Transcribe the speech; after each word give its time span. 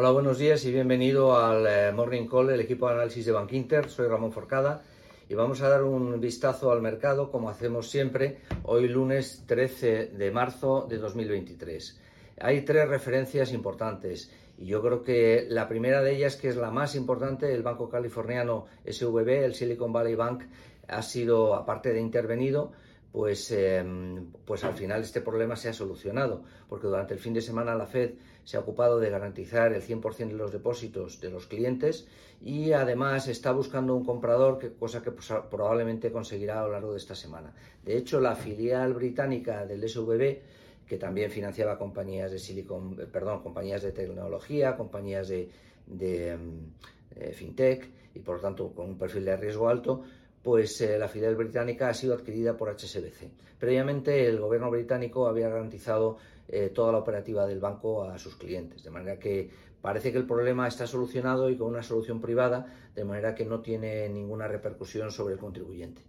Hola, 0.00 0.12
buenos 0.12 0.38
días 0.38 0.64
y 0.64 0.70
bienvenido 0.70 1.36
al 1.36 1.66
eh, 1.66 1.90
Morning 1.90 2.28
Call 2.28 2.46
del 2.46 2.60
equipo 2.60 2.86
de 2.86 2.94
análisis 2.94 3.26
de 3.26 3.32
Bank 3.32 3.52
Inter. 3.52 3.90
Soy 3.90 4.06
Ramón 4.06 4.30
Forcada 4.30 4.84
y 5.28 5.34
vamos 5.34 5.60
a 5.60 5.68
dar 5.68 5.82
un 5.82 6.20
vistazo 6.20 6.70
al 6.70 6.80
mercado 6.80 7.32
como 7.32 7.50
hacemos 7.50 7.90
siempre 7.90 8.38
hoy 8.62 8.86
lunes 8.86 9.42
13 9.48 10.12
de 10.16 10.30
marzo 10.30 10.86
de 10.88 10.98
2023. 10.98 12.00
Hay 12.38 12.60
tres 12.62 12.88
referencias 12.88 13.52
importantes 13.52 14.30
y 14.56 14.66
yo 14.66 14.80
creo 14.82 15.02
que 15.02 15.48
la 15.48 15.66
primera 15.66 16.00
de 16.00 16.14
ellas, 16.14 16.36
que 16.36 16.46
es 16.46 16.54
la 16.54 16.70
más 16.70 16.94
importante, 16.94 17.52
el 17.52 17.64
banco 17.64 17.88
californiano 17.88 18.66
SVB, 18.88 19.46
el 19.46 19.54
Silicon 19.56 19.92
Valley 19.92 20.14
Bank, 20.14 20.44
ha 20.86 21.02
sido, 21.02 21.56
aparte 21.56 21.92
de 21.92 22.00
intervenido, 22.00 22.70
pues, 23.12 23.50
em, 23.52 24.32
pues 24.44 24.64
al 24.64 24.74
final 24.74 25.02
este 25.02 25.20
problema 25.20 25.56
se 25.56 25.68
ha 25.68 25.72
solucionado, 25.72 26.42
porque 26.68 26.86
durante 26.86 27.14
el 27.14 27.20
fin 27.20 27.34
de 27.34 27.40
semana 27.40 27.74
la 27.74 27.86
Fed 27.86 28.12
se 28.44 28.56
ha 28.56 28.60
ocupado 28.60 28.98
de 28.98 29.10
garantizar 29.10 29.72
el 29.72 29.82
100% 29.82 30.28
de 30.28 30.38
los 30.38 30.52
depósitos 30.52 31.20
de 31.20 31.30
los 31.30 31.46
clientes 31.46 32.06
y 32.40 32.72
además 32.72 33.28
está 33.28 33.52
buscando 33.52 33.94
un 33.94 34.04
comprador, 34.04 34.58
cosa 34.78 35.02
que 35.02 35.10
probablemente 35.10 36.12
conseguirá 36.12 36.60
a 36.60 36.64
lo 36.64 36.72
largo 36.72 36.92
de 36.92 36.98
esta 36.98 37.14
semana. 37.14 37.52
De 37.84 37.96
hecho, 37.96 38.20
la 38.20 38.36
filial 38.36 38.94
británica 38.94 39.66
del 39.66 39.88
SVB, 39.88 40.38
que 40.86 40.96
también 40.98 41.30
financiaba 41.30 41.78
compañías 41.78 42.30
de 42.30 42.38
Silicon, 42.38 42.96
perdón, 43.12 43.42
compañías 43.42 43.82
de 43.82 43.92
tecnología, 43.92 44.76
compañías 44.76 45.28
de, 45.28 45.50
de 45.86 46.30
em, 46.30 47.32
fintech 47.32 47.90
y 48.14 48.20
por 48.20 48.36
lo 48.36 48.40
tanto 48.40 48.72
con 48.72 48.86
un 48.90 48.98
perfil 48.98 49.24
de 49.24 49.36
riesgo 49.36 49.68
alto, 49.68 50.04
pues 50.42 50.80
eh, 50.80 50.98
la 50.98 51.08
filial 51.08 51.36
británica 51.36 51.88
ha 51.88 51.94
sido 51.94 52.14
adquirida 52.14 52.56
por 52.56 52.70
HSBC. 52.70 53.30
Previamente 53.58 54.26
el 54.26 54.40
gobierno 54.40 54.70
británico 54.70 55.26
había 55.26 55.48
garantizado 55.48 56.18
eh, 56.48 56.70
toda 56.74 56.92
la 56.92 56.98
operativa 56.98 57.46
del 57.46 57.60
banco 57.60 58.04
a 58.04 58.18
sus 58.18 58.36
clientes, 58.36 58.82
de 58.82 58.90
manera 58.90 59.18
que 59.18 59.50
parece 59.80 60.12
que 60.12 60.18
el 60.18 60.26
problema 60.26 60.68
está 60.68 60.86
solucionado 60.86 61.50
y 61.50 61.56
con 61.56 61.68
una 61.68 61.82
solución 61.82 62.20
privada, 62.20 62.66
de 62.94 63.04
manera 63.04 63.34
que 63.34 63.44
no 63.44 63.60
tiene 63.60 64.08
ninguna 64.08 64.48
repercusión 64.48 65.10
sobre 65.10 65.34
el 65.34 65.40
contribuyente, 65.40 66.02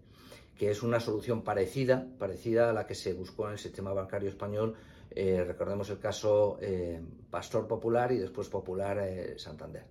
que 0.57 0.72
es 0.72 0.83
una 0.83 1.00
solución 1.00 1.44
parecida, 1.44 2.07
parecida 2.17 2.69
a 2.69 2.73
la 2.73 2.85
que 2.85 2.95
se 2.95 3.13
buscó 3.13 3.47
en 3.47 3.53
el 3.53 3.59
sistema 3.59 3.94
bancario 3.94 4.30
español. 4.30 4.75
Eh, 5.11 5.44
recordemos 5.45 5.89
el 5.89 6.00
caso 6.00 6.59
Pastor 7.31 7.67
Popular 7.67 8.11
y 8.11 8.19
después 8.19 8.47
Popular 8.47 9.03
Santander. 9.38 9.85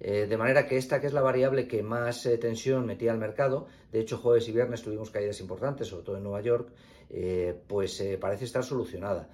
Eh, 0.00 0.26
de 0.26 0.36
manera 0.38 0.66
que 0.66 0.78
esta, 0.78 0.98
que 1.00 1.06
es 1.06 1.12
la 1.12 1.20
variable 1.20 1.68
que 1.68 1.82
más 1.82 2.24
eh, 2.24 2.38
tensión 2.38 2.86
metía 2.86 3.12
al 3.12 3.18
mercado, 3.18 3.66
de 3.92 4.00
hecho 4.00 4.16
jueves 4.16 4.48
y 4.48 4.52
viernes 4.52 4.82
tuvimos 4.82 5.10
caídas 5.10 5.40
importantes, 5.40 5.88
sobre 5.88 6.04
todo 6.04 6.16
en 6.16 6.22
Nueva 6.22 6.40
York, 6.40 6.70
eh, 7.10 7.54
pues 7.66 8.02
parece 8.18 8.46
estar 8.46 8.64
solucionada. 8.64 9.28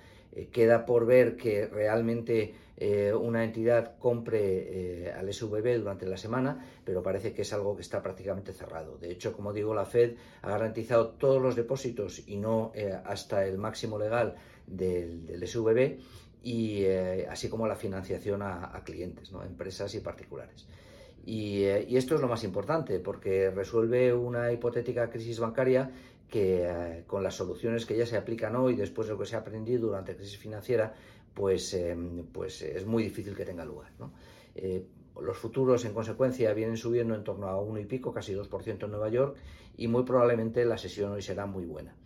queda 0.53 0.84
por 0.84 1.06
ver 1.06 1.37
que 1.37 1.67
realmente 1.67 2.55
una 3.19 3.42
entidad 3.42 3.97
compre 3.98 5.11
al 5.17 5.33
SVB 5.33 5.78
durante 5.78 6.05
la 6.05 6.19
semana, 6.19 6.62
pero 6.84 7.03
parece 7.03 7.33
que 7.33 7.41
es 7.41 7.53
algo 7.55 7.75
que 7.75 7.81
está 7.81 8.03
prácticamente 8.03 8.53
cerrado. 8.53 8.98
De 8.98 9.11
hecho, 9.11 9.33
como 9.33 9.55
digo, 9.55 9.72
la 9.75 9.87
Fed 9.87 10.17
ha 10.42 10.50
garantizado 10.50 11.09
todos 11.16 11.41
los 11.41 11.56
depósitos 11.56 12.22
y 12.28 12.37
no 12.37 12.72
hasta 13.04 13.47
el 13.47 13.56
máximo 13.56 13.98
legal 13.98 14.34
del, 14.66 15.25
del 15.25 15.48
SVB 15.48 16.00
y 16.47 16.84
eh, 16.84 17.27
así 17.29 17.49
como 17.49 17.67
la 17.67 17.75
financiación 17.75 18.41
a, 18.41 18.81
clientes, 18.84 19.33
¿no? 19.33 19.43
empresas 19.43 19.93
y 19.97 20.01
particulares. 20.01 20.69
Eh, 21.27 21.84
y, 21.89 21.97
esto 21.97 22.15
es 22.15 22.21
lo 22.21 22.29
más 22.29 22.45
importante 22.45 23.01
porque 23.01 23.51
resuelve 23.51 24.15
una 24.15 24.53
hipotética 24.53 25.11
crisis 25.11 25.41
bancaria 25.41 25.91
que 26.31 26.62
eh, 26.62 27.03
con 27.05 27.25
las 27.25 27.34
soluciones 27.34 27.84
que 27.84 27.97
ya 27.97 28.07
se 28.07 28.17
aplican 28.17 28.55
hoy, 28.55 28.77
después 28.77 29.09
de 29.09 29.15
lo 29.15 29.19
que 29.19 29.27
se 29.27 29.34
ha 29.34 29.41
aprendido 29.41 29.89
durante 29.89 30.12
la 30.12 30.19
crisis 30.19 30.39
financiera, 30.39 30.95
pues, 31.34 31.77
pues 32.33 32.63
es 32.63 32.87
muy 32.87 33.03
difícil 33.03 33.34
que 33.34 33.45
tenga 33.45 33.65
lugar. 33.65 33.91
los 35.21 35.37
futuros, 35.37 35.84
en 35.84 35.95
consecuencia, 35.95 36.55
vienen 36.55 36.77
subiendo 36.77 37.17
en 37.17 37.25
torno 37.25 37.49
a 37.49 37.61
uno 37.61 37.81
y 37.81 37.87
pico, 37.87 38.13
casi 38.13 38.34
2% 38.34 38.84
en 38.84 38.91
Nueva 38.93 39.09
York, 39.09 39.37
y 39.77 39.89
muy 39.89 40.05
probablemente 40.05 40.65
la 40.65 40.78
sesión 40.78 41.11
hoy 41.11 41.23
será 41.23 41.45
muy 41.45 41.65
buena. 41.65 41.97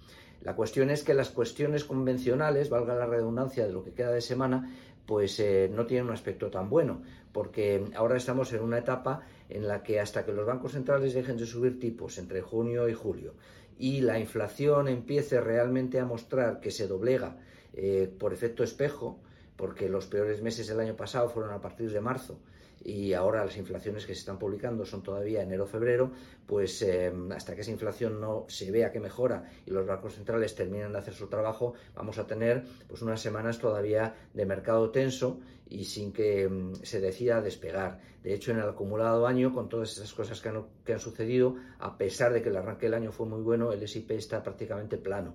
La 0.42 0.56
cuestión 0.56 0.90
es 0.90 1.02
que 1.02 1.14
las 1.14 1.30
cuestiones 1.30 1.84
convencionales, 1.84 2.70
valga 2.70 2.94
la 2.94 3.06
redundancia 3.06 3.66
de 3.66 3.72
lo 3.72 3.84
que 3.84 3.92
queda 3.92 4.12
de 4.12 4.20
semana, 4.20 4.74
pues 5.06 5.38
eh, 5.40 5.70
no 5.72 5.86
tienen 5.86 6.06
un 6.06 6.12
aspecto 6.12 6.50
tan 6.50 6.70
bueno, 6.70 7.02
porque 7.32 7.84
ahora 7.94 8.16
estamos 8.16 8.52
en 8.52 8.62
una 8.62 8.78
etapa 8.78 9.22
en 9.48 9.66
la 9.66 9.82
que 9.82 10.00
hasta 10.00 10.24
que 10.24 10.32
los 10.32 10.46
bancos 10.46 10.72
centrales 10.72 11.14
dejen 11.14 11.36
de 11.36 11.46
subir 11.46 11.78
tipos 11.78 12.18
entre 12.18 12.40
junio 12.40 12.88
y 12.88 12.94
julio 12.94 13.34
y 13.80 14.02
la 14.02 14.18
inflación 14.18 14.88
empiece 14.88 15.40
realmente 15.40 15.98
a 15.98 16.04
mostrar 16.04 16.60
que 16.60 16.70
se 16.70 16.86
doblega 16.86 17.38
eh, 17.72 18.12
por 18.18 18.34
efecto 18.34 18.62
espejo, 18.62 19.18
porque 19.56 19.88
los 19.88 20.06
peores 20.06 20.42
meses 20.42 20.68
del 20.68 20.80
año 20.80 20.94
pasado 20.94 21.30
fueron 21.30 21.54
a 21.54 21.62
partir 21.62 21.90
de 21.90 22.00
marzo, 22.02 22.38
y 22.82 23.12
ahora 23.12 23.44
las 23.44 23.56
inflaciones 23.56 24.06
que 24.06 24.14
se 24.14 24.20
están 24.20 24.38
publicando 24.38 24.84
son 24.84 25.02
todavía 25.02 25.42
enero-febrero, 25.42 26.12
pues 26.46 26.80
eh, 26.82 27.12
hasta 27.34 27.54
que 27.54 27.60
esa 27.60 27.70
inflación 27.70 28.20
no 28.20 28.46
se 28.48 28.70
vea 28.70 28.90
que 28.90 29.00
mejora 29.00 29.50
y 29.66 29.70
los 29.70 29.86
bancos 29.86 30.14
centrales 30.14 30.54
terminan 30.54 30.92
de 30.92 30.98
hacer 30.98 31.14
su 31.14 31.28
trabajo, 31.28 31.74
vamos 31.94 32.18
a 32.18 32.26
tener 32.26 32.64
pues 32.88 33.02
unas 33.02 33.20
semanas 33.20 33.58
todavía 33.58 34.14
de 34.32 34.46
mercado 34.46 34.90
tenso 34.90 35.40
y 35.68 35.84
sin 35.84 36.12
que 36.12 36.48
mm, 36.48 36.74
se 36.82 37.00
decida 37.00 37.40
despegar. 37.40 38.00
De 38.22 38.34
hecho, 38.34 38.50
en 38.50 38.58
el 38.58 38.68
acumulado 38.68 39.26
año, 39.26 39.54
con 39.54 39.68
todas 39.68 39.92
esas 39.92 40.12
cosas 40.12 40.40
que 40.40 40.48
han, 40.48 40.64
que 40.84 40.92
han 40.92 41.00
sucedido, 41.00 41.56
a 41.78 41.96
pesar 41.96 42.32
de 42.32 42.42
que 42.42 42.48
el 42.48 42.56
arranque 42.56 42.86
del 42.86 42.94
año 42.94 43.12
fue 43.12 43.26
muy 43.26 43.40
bueno, 43.42 43.72
el 43.72 43.86
SIP 43.86 44.10
está 44.12 44.42
prácticamente 44.42 44.98
plano. 44.98 45.34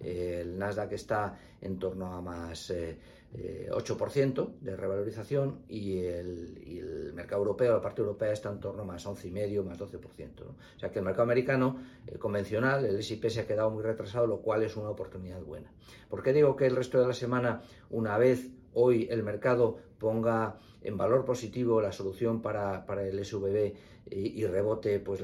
El 0.00 0.58
Nasdaq 0.58 0.92
está 0.92 1.38
en 1.60 1.78
torno 1.78 2.12
a 2.12 2.20
más... 2.20 2.70
Eh, 2.70 2.98
8% 3.34 4.48
eh, 4.48 4.52
de 4.60 4.76
revalorización 4.76 5.60
y 5.68 5.98
el, 5.98 7.12
mercado 7.14 7.42
europeo, 7.42 7.72
la 7.72 7.80
parte 7.80 8.00
europea 8.00 8.32
está 8.32 8.50
en 8.50 8.60
torno 8.60 8.82
a 8.82 8.84
más 8.84 9.06
11,5, 9.06 9.64
más 9.64 9.78
12%. 9.78 10.00
O 10.42 10.78
sea 10.78 10.90
que 10.90 10.98
el 10.98 11.04
mercado 11.04 11.24
americano 11.24 11.80
eh, 12.06 12.18
convencional, 12.18 12.84
el 12.84 12.98
S&P 12.98 13.28
se 13.30 13.40
ha 13.40 13.46
quedado 13.46 13.70
muy 13.70 13.82
retrasado, 13.82 14.26
lo 14.26 14.38
cual 14.40 14.62
es 14.62 14.76
una 14.76 14.90
oportunidad 14.90 15.40
buena. 15.42 15.70
¿Por 16.08 16.22
qué 16.22 16.32
digo 16.32 16.56
que 16.56 16.66
el 16.66 16.76
resto 16.76 17.00
de 17.00 17.06
la 17.06 17.14
semana, 17.14 17.62
una 17.90 18.16
vez 18.18 18.48
hoy 18.76 19.08
el 19.10 19.22
mercado 19.22 19.78
ponga 19.98 20.58
en 20.82 20.96
valor 20.96 21.24
positivo 21.24 21.80
la 21.80 21.92
solución 21.92 22.42
para, 22.42 22.84
el 23.02 23.24
SVB 23.24 23.74
y, 24.10 24.46
rebote, 24.46 25.00
pues 25.00 25.20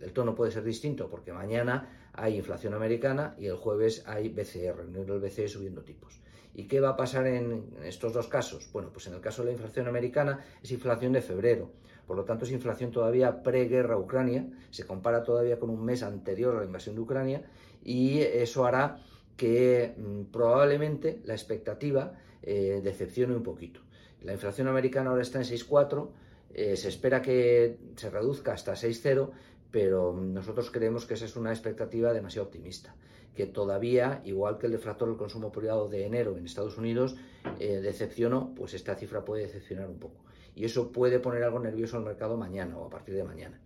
el, 0.00 0.12
tono 0.12 0.34
puede 0.34 0.50
ser 0.50 0.64
distinto, 0.64 1.08
porque 1.08 1.32
mañana 1.32 2.10
hay 2.14 2.36
inflación 2.36 2.74
americana 2.74 3.36
y 3.38 3.46
el 3.46 3.56
jueves 3.56 4.02
hay 4.06 4.30
BCR, 4.30 4.80
el 4.80 5.20
BCE 5.20 5.48
subiendo 5.48 5.82
tipos. 5.82 6.20
¿Y 6.54 6.66
qué 6.66 6.80
va 6.80 6.90
a 6.90 6.96
pasar 6.96 7.26
en 7.26 7.74
estos 7.84 8.14
dos 8.14 8.28
casos? 8.28 8.70
Bueno, 8.72 8.88
pues 8.90 9.06
en 9.06 9.14
el 9.14 9.20
caso 9.20 9.42
de 9.42 9.48
la 9.48 9.52
inflación 9.52 9.86
americana 9.88 10.42
es 10.62 10.72
inflación 10.72 11.12
de 11.12 11.20
febrero. 11.20 11.70
Por 12.06 12.16
lo 12.16 12.24
tanto, 12.24 12.46
es 12.46 12.52
inflación 12.52 12.90
todavía 12.90 13.42
pre-guerra 13.42 13.98
Ucrania, 13.98 14.48
se 14.70 14.86
compara 14.86 15.22
todavía 15.22 15.58
con 15.58 15.68
un 15.68 15.84
mes 15.84 16.02
anterior 16.02 16.56
a 16.56 16.60
la 16.60 16.64
invasión 16.64 16.94
de 16.94 17.02
Ucrania 17.02 17.44
y 17.84 18.20
eso 18.20 18.64
hará 18.64 19.02
que 19.36 19.94
mm, 19.98 20.32
probablemente 20.32 21.20
la 21.24 21.34
expectativa 21.34 22.14
eh, 22.46 23.26
un 23.28 23.42
poquito. 23.42 23.80
La 24.22 24.32
inflación 24.32 24.68
americana 24.68 25.10
ahora 25.10 25.22
está 25.22 25.38
en 25.38 25.44
6,4, 25.44 26.08
eh, 26.54 26.76
se 26.76 26.88
espera 26.88 27.20
que 27.20 27.78
se 27.96 28.08
reduzca 28.08 28.52
hasta 28.52 28.72
6,0, 28.72 29.30
pero 29.70 30.14
nosotros 30.14 30.70
creemos 30.70 31.04
que 31.04 31.14
esa 31.14 31.26
es 31.26 31.36
una 31.36 31.50
expectativa 31.50 32.12
demasiado 32.12 32.46
optimista 32.46 32.94
que 33.36 33.46
todavía, 33.46 34.22
igual 34.24 34.58
que 34.58 34.66
el 34.66 34.72
deflactor 34.72 35.08
del 35.08 35.18
consumo 35.18 35.52
privado 35.52 35.88
de 35.88 36.06
enero 36.06 36.36
en 36.36 36.46
Estados 36.46 36.78
Unidos, 36.78 37.16
eh, 37.60 37.80
decepcionó, 37.82 38.54
pues 38.56 38.72
esta 38.72 38.96
cifra 38.96 39.24
puede 39.24 39.42
decepcionar 39.42 39.88
un 39.88 39.98
poco. 39.98 40.24
Y 40.56 40.64
eso 40.64 40.90
puede 40.90 41.20
poner 41.20 41.44
algo 41.44 41.60
nervioso 41.60 41.98
al 41.98 42.04
mercado 42.04 42.38
mañana 42.38 42.78
o 42.78 42.86
a 42.86 42.90
partir 42.90 43.14
de 43.14 43.24
mañana. 43.24 43.60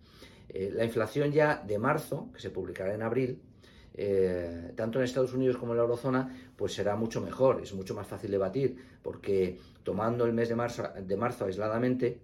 Eh, 0.49 0.71
la 0.75 0.83
inflación 0.83 1.31
ya 1.31 1.63
de 1.65 1.79
marzo, 1.79 2.29
que 2.33 2.41
se 2.41 2.49
publicará 2.49 2.93
en 2.93 3.01
abril, 3.01 3.41
eh, 3.93 4.73
tanto 4.75 4.99
en 4.99 5.05
Estados 5.05 5.33
Unidos 5.33 5.57
como 5.57 5.73
en 5.73 5.77
la 5.77 5.83
eurozona, 5.83 6.51
pues 6.55 6.73
será 6.73 6.95
mucho 6.95 7.21
mejor, 7.21 7.61
es 7.61 7.73
mucho 7.73 7.93
más 7.93 8.07
fácil 8.07 8.31
de 8.31 8.37
batir, 8.37 8.77
porque 9.01 9.59
tomando 9.83 10.25
el 10.25 10.33
mes 10.33 10.49
de 10.49 10.55
marzo, 10.55 10.83
de 10.99 11.17
marzo 11.17 11.45
aisladamente, 11.45 12.19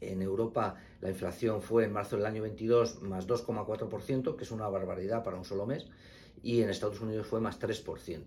en 0.00 0.22
Europa 0.22 0.76
la 1.00 1.10
inflación 1.10 1.62
fue 1.62 1.84
en 1.84 1.92
marzo 1.92 2.16
del 2.16 2.26
año 2.26 2.42
22 2.42 3.02
más 3.02 3.26
2,4%, 3.26 4.36
que 4.36 4.44
es 4.44 4.50
una 4.50 4.68
barbaridad 4.68 5.22
para 5.22 5.36
un 5.36 5.44
solo 5.44 5.66
mes 5.66 5.86
y 6.42 6.62
en 6.62 6.70
Estados 6.70 7.00
Unidos 7.00 7.26
fue 7.26 7.40
más 7.40 7.60
3%. 7.60 8.22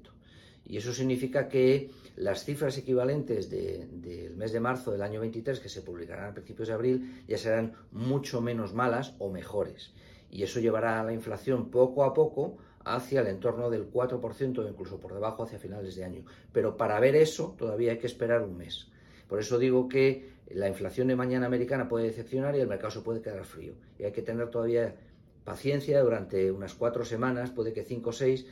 Y 0.66 0.78
eso 0.78 0.94
significa 0.94 1.50
que 1.50 1.92
las 2.16 2.46
cifras 2.46 2.78
equivalentes 2.78 3.50
del 3.50 4.36
mes 4.38 4.54
de 4.54 4.60
marzo 4.60 4.92
del 4.92 5.02
año 5.02 5.20
23, 5.20 5.60
que 5.60 5.68
se 5.68 5.82
publicarán 5.82 6.30
a 6.30 6.34
principios 6.34 6.70
de 6.70 6.74
abril, 6.74 7.24
ya 7.28 7.38
serán 7.38 7.74
mucho 7.92 8.40
menos 8.40 8.74
malas 8.74 9.14
o 9.20 9.30
mejores. 9.30 9.92
Y 10.34 10.42
eso 10.42 10.60
llevará 10.60 11.00
a 11.00 11.04
la 11.04 11.14
inflación 11.14 11.70
poco 11.70 12.04
a 12.04 12.12
poco 12.16 12.58
hacia 12.84 13.22
el 13.22 13.28
entorno 13.28 13.70
del 13.70 13.92
4% 13.92 14.58
o 14.58 14.68
incluso 14.68 15.00
por 15.00 15.14
debajo 15.14 15.44
hacia 15.44 15.60
finales 15.60 15.96
de 15.96 16.04
año. 16.04 16.26
Pero 16.52 16.76
para 16.76 17.00
ver 17.00 17.16
eso 17.16 17.54
todavía 17.56 17.92
hay 17.92 18.00
que 18.00 18.08
esperar 18.08 18.42
un 18.42 18.58
mes. 18.58 18.88
Por 19.28 19.40
eso 19.40 19.60
digo 19.60 19.88
que 19.88 20.34
la 20.48 20.68
inflación 20.68 21.08
de 21.08 21.16
mañana 21.16 21.46
americana 21.46 21.88
puede 21.88 22.08
decepcionar 22.08 22.56
y 22.56 22.62
el 22.62 22.68
mercado 22.68 22.90
se 22.90 23.02
puede 23.02 23.22
quedar 23.22 23.46
frío. 23.46 23.76
Y 24.00 24.06
hay 24.06 24.12
que 24.12 24.24
tener 24.24 24.50
todavía 24.50 24.96
paciencia 25.44 26.02
durante 26.02 26.52
unas 26.52 26.74
cuatro 26.74 27.06
semanas, 27.06 27.52
puede 27.52 27.72
que 27.72 27.84
cinco 27.84 28.10
o 28.10 28.14
seis, 28.14 28.48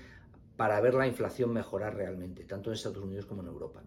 para 0.58 0.80
ver 0.82 0.94
la 0.94 1.08
inflación 1.08 1.52
mejorar 1.52 1.96
realmente, 1.96 2.44
tanto 2.44 2.70
en 2.70 2.76
Estados 2.76 3.00
Unidos 3.00 3.26
como 3.26 3.42
en 3.42 3.48
Europa. 3.48 3.82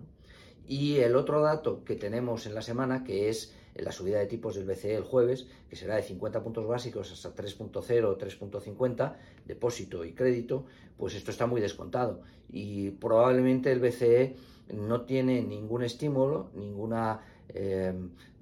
Y 0.67 0.97
el 0.97 1.17
otro 1.17 1.43
dato 1.43 1.85
que 1.85 1.95
tenemos 1.95 2.47
en 2.47 2.55
la 2.55 2.63
semana, 2.63 3.05
que 3.05 3.29
es 3.29 3.55
la 3.75 3.93
subida 3.93 4.19
de 4.19 4.27
tipos 4.27 4.55
del 4.55 4.65
BCE 4.65 4.95
el 4.95 5.03
jueves, 5.03 5.47
que 5.69 5.77
será 5.77 5.97
de 5.97 6.03
50 6.03 6.43
puntos 6.43 6.67
básicos 6.67 7.13
hasta 7.13 7.35
3.0 7.35 8.05
o 8.05 8.19
3.50, 8.19 9.17
depósito 9.47 10.05
y 10.05 10.13
crédito, 10.13 10.65
pues 10.97 11.15
esto 11.15 11.31
está 11.31 11.47
muy 11.47 11.61
descontado. 11.61 12.23
Y 12.51 12.91
probablemente 12.93 13.73
el 13.73 13.81
BCE 13.81 14.37
no 14.73 15.03
tiene 15.03 15.43
ningún 15.43 15.83
estímulo, 15.83 16.51
ninguna, 16.55 17.21
eh, 17.49 17.93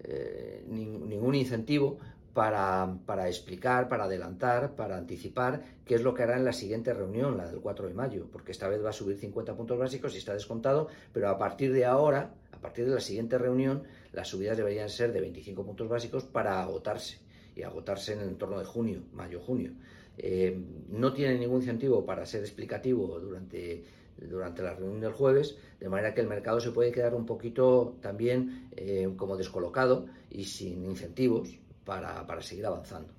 eh, 0.00 0.64
ningún 0.68 1.34
incentivo 1.34 1.98
para, 2.34 2.98
para, 3.06 3.28
explicar, 3.28 3.88
para 3.88 4.04
adelantar, 4.04 4.74
para 4.74 4.96
anticipar 4.96 5.62
qué 5.84 5.94
es 5.94 6.02
lo 6.02 6.14
que 6.14 6.22
hará 6.22 6.36
en 6.36 6.44
la 6.44 6.52
siguiente 6.52 6.94
reunión, 6.94 7.36
la 7.36 7.46
del 7.46 7.60
4 7.60 7.88
de 7.88 7.94
mayo, 7.94 8.26
porque 8.32 8.52
esta 8.52 8.68
vez 8.68 8.82
va 8.84 8.90
a 8.90 8.94
subir 8.94 9.18
50 9.18 9.54
puntos 9.54 9.78
básicos 9.78 10.14
y 10.14 10.18
está 10.18 10.32
descontado, 10.32 10.88
pero 11.12 11.28
a 11.28 11.38
partir 11.38 11.72
de 11.72 11.84
ahora, 11.84 12.34
a 12.52 12.58
partir 12.58 12.86
de 12.86 12.94
la 12.94 13.00
siguiente 13.00 13.36
reunión, 13.36 13.82
las 14.12 14.28
subidas 14.28 14.56
deberían 14.56 14.88
ser 14.88 15.12
de 15.12 15.20
25 15.20 15.64
puntos 15.64 15.88
básicos 15.88 16.24
para 16.24 16.62
agotarse 16.62 17.18
y 17.54 17.62
agotarse 17.62 18.14
en 18.14 18.20
el 18.20 18.28
entorno 18.28 18.58
de 18.58 18.64
junio, 18.64 19.02
mayo-junio. 19.12 19.72
Eh, 20.16 20.58
no 20.90 21.12
tiene 21.12 21.38
ningún 21.38 21.60
incentivo 21.60 22.04
para 22.04 22.24
ser 22.24 22.40
explicativo 22.40 23.18
durante, 23.18 23.84
durante 24.16 24.62
la 24.62 24.74
reunión 24.74 25.00
del 25.00 25.12
jueves, 25.12 25.56
de 25.80 25.88
manera 25.88 26.14
que 26.14 26.20
el 26.22 26.28
mercado 26.28 26.60
se 26.60 26.70
puede 26.70 26.92
quedar 26.92 27.14
un 27.14 27.26
poquito 27.26 27.96
también 28.00 28.68
eh, 28.76 29.08
como 29.16 29.36
descolocado 29.36 30.06
y 30.30 30.44
sin 30.44 30.84
incentivos 30.84 31.58
para, 31.84 32.42
seguir 32.42 32.66
avanzando 32.66 33.12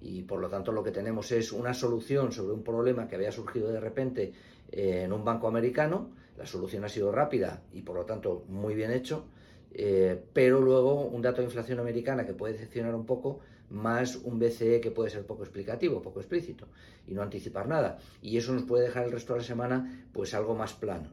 y 0.00 0.22
por 0.22 0.40
lo 0.40 0.48
tanto 0.48 0.72
lo 0.72 0.82
que 0.82 0.90
tenemos 0.90 1.32
es 1.32 1.52
una 1.52 1.72
solución 1.72 2.32
sobre 2.32 2.52
un 2.52 2.62
problema 2.62 3.08
que 3.08 3.16
había 3.16 3.32
surgido 3.32 3.70
de 3.70 3.80
repente 3.80 4.32
eh, 4.70 5.02
en 5.04 5.12
un 5.12 5.24
banco 5.24 5.48
americano. 5.48 6.10
La 6.36 6.46
solución 6.46 6.84
ha 6.84 6.88
sido 6.88 7.10
rápida 7.10 7.62
y 7.72 7.80
por 7.80 7.96
lo 7.96 8.04
tanto 8.04 8.44
muy 8.48 8.74
bien 8.74 8.92
hecho, 8.92 9.24
eh, 9.72 10.22
pero 10.32 10.60
luego 10.60 11.06
un 11.06 11.22
dato 11.22 11.38
de 11.38 11.44
inflación 11.44 11.80
americana 11.80 12.26
que 12.26 12.34
puede 12.34 12.52
decepcionar 12.52 12.94
un 12.94 13.06
poco, 13.06 13.40
más 13.70 14.16
un 14.16 14.38
BCE 14.38 14.80
que 14.80 14.90
puede 14.90 15.10
ser 15.10 15.24
poco 15.26 15.42
explicativo, 15.42 16.02
poco 16.02 16.20
explícito 16.20 16.66
y 17.08 17.14
no 17.14 17.22
anticipar 17.22 17.66
nada. 17.66 17.98
Y 18.20 18.36
eso 18.36 18.52
nos 18.52 18.64
puede 18.64 18.84
dejar 18.84 19.04
el 19.04 19.12
resto 19.12 19.32
de 19.32 19.40
la 19.40 19.44
semana 19.46 20.06
pues 20.12 20.34
algo 20.34 20.54
más 20.54 20.74
plano. 20.74 21.08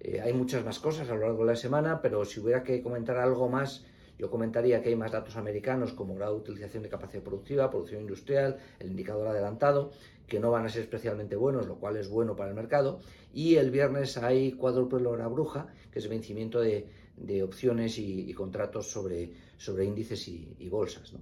Eh, 0.00 0.20
hay 0.20 0.32
muchas 0.32 0.64
más 0.64 0.80
cosas 0.80 1.08
a 1.10 1.14
lo 1.14 1.20
largo 1.20 1.44
de 1.44 1.52
la 1.52 1.56
semana, 1.56 2.00
pero 2.02 2.24
si 2.24 2.40
hubiera 2.40 2.62
que 2.64 2.82
comentar 2.82 3.18
algo 3.18 3.48
más 3.48 3.84
yo 4.22 4.30
comentaría 4.30 4.80
que 4.80 4.88
hay 4.90 4.94
más 4.94 5.10
datos 5.10 5.36
americanos 5.36 5.94
como 5.94 6.14
grado 6.14 6.34
de 6.34 6.42
utilización 6.42 6.84
de 6.84 6.88
capacidad 6.88 7.24
productiva, 7.24 7.68
producción 7.68 8.02
industrial, 8.02 8.56
el 8.78 8.92
indicador 8.92 9.26
adelantado, 9.26 9.90
que 10.28 10.38
no 10.38 10.52
van 10.52 10.64
a 10.64 10.68
ser 10.68 10.82
especialmente 10.82 11.34
buenos, 11.34 11.66
lo 11.66 11.74
cual 11.74 11.96
es 11.96 12.08
bueno 12.08 12.36
para 12.36 12.50
el 12.50 12.54
mercado. 12.54 13.00
Y 13.34 13.56
el 13.56 13.72
viernes 13.72 14.16
hay 14.18 14.52
cuádruple 14.52 15.04
hora 15.08 15.26
bruja, 15.26 15.66
que 15.90 15.98
es 15.98 16.08
vencimiento 16.08 16.60
de, 16.60 16.86
opciones 17.42 17.98
y, 17.98 18.32
contratos 18.32 18.88
sobre, 18.88 19.32
sobre 19.56 19.86
índices 19.86 20.28
y, 20.28 20.68
bolsas. 20.68 21.14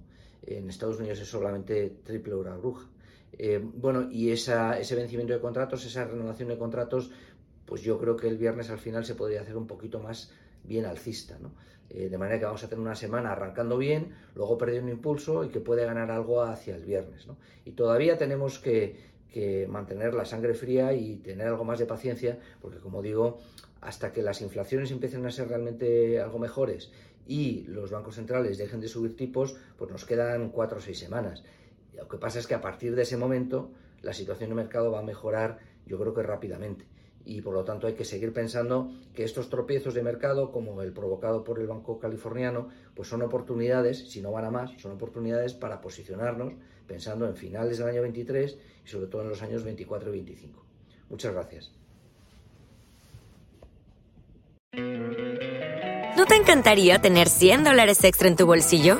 En 0.43 0.69
Estados 0.69 0.99
Unidos 0.99 1.19
es 1.21 1.27
solamente 1.27 2.01
triple 2.03 2.35
hora 2.35 2.55
bruja. 2.55 2.87
Eh, 3.33 3.59
bueno, 3.63 4.11
y 4.11 4.29
ese 4.29 4.95
vencimiento 4.95 5.33
de 5.33 5.39
contratos, 5.39 5.83
esa 5.87 6.05
renovación 6.05 6.49
de 6.49 6.57
contratos, 6.59 7.09
pues 7.65 7.81
yo 7.81 7.97
creo 7.97 8.15
que 8.15 8.27
el 8.27 8.37
viernes 8.37 8.69
al 8.69 8.77
final 8.77 9.03
se 9.05 9.15
podría 9.15 9.41
hacer 9.41 9.57
un 9.57 9.65
poquito 9.65 9.99
más 9.99 10.31
bien 10.63 10.85
alcista. 10.85 11.37
¿no? 11.39 11.51
Eh, 11.89 12.09
de 12.09 12.17
manera 12.17 12.39
que 12.39 12.45
vamos 12.45 12.63
a 12.63 12.69
tener 12.69 12.81
una 12.81 12.95
semana 12.95 13.33
arrancando 13.33 13.77
bien, 13.77 14.15
luego 14.35 14.57
perdiendo 14.57 14.91
impulso 14.91 15.43
y 15.43 15.49
que 15.49 15.59
puede 15.59 15.85
ganar 15.85 16.09
algo 16.09 16.41
hacia 16.41 16.75
el 16.75 16.85
viernes. 16.85 17.27
¿no? 17.27 17.37
Y 17.65 17.71
todavía 17.71 18.17
tenemos 18.17 18.59
que, 18.59 19.11
mantener 19.69 20.13
la 20.13 20.25
sangre 20.25 20.53
fría 20.53 20.91
y 20.91 21.15
tener 21.15 21.47
algo 21.47 21.63
más 21.63 21.79
de 21.79 21.85
paciencia, 21.85 22.37
porque 22.61 22.79
como 22.79 23.01
digo, 23.01 23.39
hasta 23.79 24.11
que 24.11 24.21
las 24.21 24.41
inflaciones 24.41 24.91
empiecen 24.91 25.25
a 25.25 25.31
ser 25.31 25.47
realmente 25.47 26.19
algo 26.19 26.37
mejores 26.37 26.91
y 27.25 27.63
los 27.67 27.91
bancos 27.91 28.15
centrales 28.15 28.57
dejen 28.57 28.81
de 28.81 28.89
subir 28.89 29.15
tipos, 29.15 29.55
pues 29.77 29.89
nos 29.89 30.03
quedan 30.03 30.49
cuatro 30.49 30.79
o 30.79 30.81
seis 30.81 30.99
semanas. 30.99 31.45
Lo 31.93 32.09
que 32.09 32.17
pasa 32.17 32.39
es 32.39 32.47
que 32.47 32.55
a 32.55 32.61
partir 32.61 32.93
de 32.93 33.03
ese 33.03 33.15
momento 33.15 33.71
la 34.01 34.11
situación 34.11 34.49
del 34.49 34.57
mercado 34.57 34.91
va 34.91 34.99
a 34.99 35.03
mejorar, 35.03 35.59
yo 35.85 35.97
creo 35.97 36.13
que 36.13 36.23
rápidamente 36.23 36.90
y 37.25 37.41
por 37.41 37.53
lo 37.53 37.63
tanto 37.63 37.87
hay 37.87 37.93
que 37.93 38.05
seguir 38.05 38.33
pensando 38.33 38.91
que 39.13 39.23
estos 39.23 39.49
tropiezos 39.49 39.93
de 39.93 40.03
mercado, 40.03 40.51
como 40.51 40.81
el 40.81 40.93
provocado 40.93 41.43
por 41.43 41.59
el 41.59 41.67
Banco 41.67 41.99
Californiano, 41.99 42.69
pues 42.95 43.09
son 43.09 43.21
oportunidades, 43.21 44.09
si 44.09 44.21
no 44.21 44.31
van 44.31 44.45
a 44.45 44.51
más, 44.51 44.71
son 44.77 44.93
oportunidades 44.93 45.53
para 45.53 45.81
posicionarnos 45.81 46.53
pensando 46.87 47.25
en 47.25 47.35
finales 47.35 47.77
del 47.77 47.87
año 47.87 48.01
23 48.01 48.57
y 48.85 48.87
sobre 48.87 49.07
todo 49.07 49.21
en 49.21 49.29
los 49.29 49.41
años 49.41 49.63
24 49.63 50.09
y 50.09 50.11
25. 50.11 50.65
Muchas 51.09 51.33
gracias. 51.33 51.71
¿No 56.17 56.25
te 56.25 56.35
encantaría 56.35 56.99
tener 56.99 57.29
100 57.29 57.63
dólares 57.63 58.03
extra 58.03 58.27
en 58.27 58.35
tu 58.35 58.45
bolsillo? 58.45 58.99